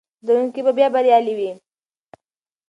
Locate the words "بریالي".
0.93-1.33